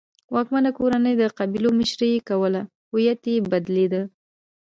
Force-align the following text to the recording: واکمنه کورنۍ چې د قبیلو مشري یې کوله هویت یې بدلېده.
واکمنه 0.33 0.69
کورنۍ 0.77 1.13
چې 1.15 1.19
د 1.21 1.23
قبیلو 1.37 1.69
مشري 1.79 2.09
یې 2.15 2.19
کوله 2.29 2.61
هویت 2.91 3.21
یې 3.31 3.45
بدلېده. 3.51 4.01